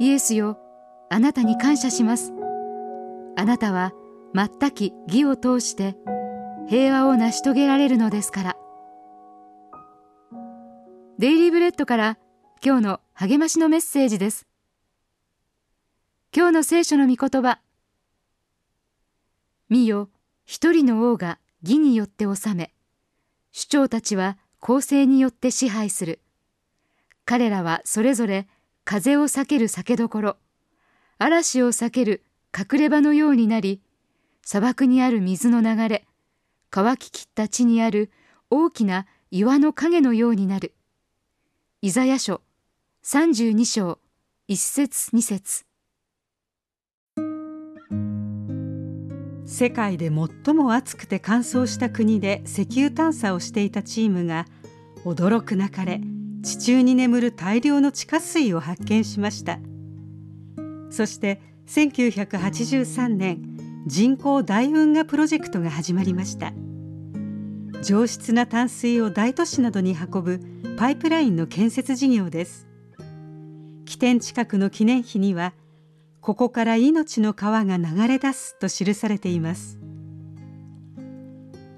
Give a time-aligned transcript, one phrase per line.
[0.00, 0.58] イエスよ
[1.08, 2.32] あなたに感謝します。
[3.36, 3.92] あなたは
[4.34, 5.96] 全き義を通して
[6.68, 8.56] 平和を成し遂げられるのですから。
[11.18, 12.18] デイリーブレッドから
[12.64, 14.48] 今日の励ましのメッセージです。
[16.36, 17.60] 今日の聖書の御言葉。
[19.68, 20.10] 見よ
[20.44, 22.74] 一人の王が義によって治め。
[23.52, 26.20] 首長たちは公正によって支配する。
[27.24, 28.48] 彼らはそれぞれ
[28.84, 30.36] 風を避ける酒どころ。
[31.18, 32.24] 嵐を避ける
[32.56, 33.80] 隠れ場のようになり
[34.42, 36.06] 砂漠にある水の流れ
[36.70, 38.10] 乾ききった地にある
[38.50, 40.74] 大きな岩の影のようになる。
[41.82, 42.40] イザヤ書
[43.04, 43.98] 32章
[44.48, 45.64] 1節2節。
[49.46, 50.10] 世界で
[50.44, 54.46] 最も暑くて乾燥した国で石油探査をしていたチームが
[55.04, 56.00] 驚くなかれ
[56.44, 59.58] 地中に眠る大量の地下水を発見しました。
[60.90, 66.52] そして1983年人工大運河プロジェクトが始まりました。
[67.82, 70.40] 上質な淡水を大都市などに運ぶ
[70.76, 72.68] パイプラインの建設事業です。
[73.86, 75.54] 起点近くの記念碑には
[76.20, 79.78] ここから命の川が流れ出すと記されています。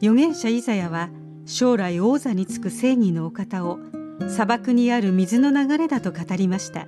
[0.00, 1.10] 預言者イザヤは
[1.46, 3.78] 将来王座につく正義のお方を
[4.28, 6.86] 砂漠にある水の流れだと語りました。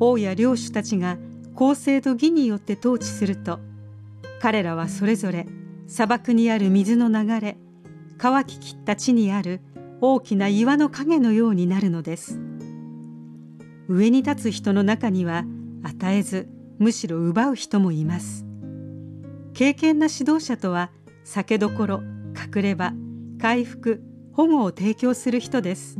[0.00, 1.18] 王や領主たちが
[1.54, 3.60] 公正と義によって統治すると
[4.40, 5.46] 彼らはそれぞれ
[5.86, 7.56] 砂漠にある水の流れ
[8.18, 9.60] 乾ききった地にある
[10.00, 12.38] 大きな岩の影のようになるのです。
[13.88, 15.44] 上に立つ人の中には
[15.82, 18.44] 与えずむしろ奪う人もいます。
[19.54, 20.90] 敬虔な指導者とは
[21.24, 22.02] 酒どころ
[22.54, 22.92] 隠れ場
[23.40, 24.02] 回復
[24.36, 25.96] 保護を提供する人です。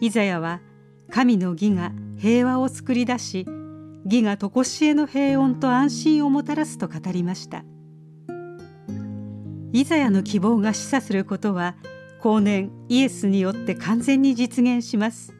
[0.00, 0.62] イザヤは
[1.10, 3.46] 神の義が平和を作り出し
[4.06, 7.66] 義が常しえの平穏と安心をもたらすと語りました。
[9.74, 11.76] イザヤの希望が示唆することは
[12.22, 15.34] 後年イエスによって完全に実現します。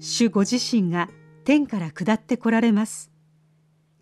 [0.00, 1.08] 主ご自身が
[1.44, 3.12] 天から下ってこられます。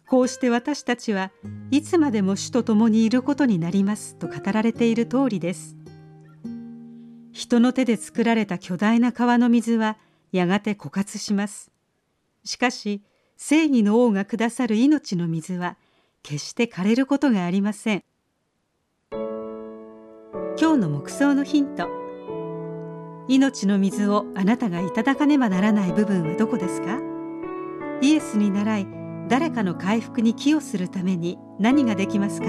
[0.09, 1.32] こうして私たちは
[1.70, 5.76] いつまでも主と共にいることになりますと語られている通りです。
[7.40, 9.96] 人の手で作られた巨大な川の水は
[10.30, 11.70] やがて枯渇します。
[12.44, 13.02] しかし
[13.38, 15.78] 正義の王がくださる命の水は
[16.22, 18.04] 決して枯れることがありません。
[19.10, 21.88] 今日の目想のヒント。
[23.26, 26.98] 命の水をあなたがいただかねばならない部分はどこですか？
[28.02, 28.86] イエスに倣い
[29.28, 32.48] 誰かの回復に寄与するために何ができますか？